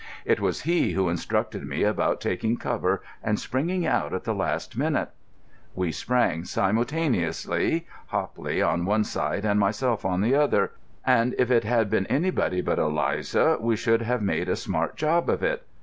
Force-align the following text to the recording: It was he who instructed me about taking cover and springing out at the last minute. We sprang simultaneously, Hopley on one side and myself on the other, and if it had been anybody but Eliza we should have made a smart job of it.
It 0.25 0.39
was 0.39 0.61
he 0.63 0.93
who 0.93 1.09
instructed 1.09 1.63
me 1.67 1.83
about 1.83 2.21
taking 2.21 2.57
cover 2.57 3.03
and 3.23 3.39
springing 3.39 3.85
out 3.85 4.13
at 4.15 4.23
the 4.23 4.33
last 4.33 4.75
minute. 4.75 5.09
We 5.75 5.91
sprang 5.91 6.43
simultaneously, 6.43 7.85
Hopley 8.07 8.63
on 8.63 8.85
one 8.85 9.03
side 9.03 9.45
and 9.45 9.59
myself 9.59 10.03
on 10.03 10.21
the 10.21 10.33
other, 10.33 10.71
and 11.05 11.35
if 11.37 11.51
it 11.51 11.65
had 11.65 11.87
been 11.91 12.07
anybody 12.07 12.61
but 12.61 12.79
Eliza 12.79 13.57
we 13.61 13.75
should 13.75 14.01
have 14.01 14.23
made 14.23 14.49
a 14.49 14.55
smart 14.55 14.95
job 14.97 15.29
of 15.29 15.43
it. 15.43 15.67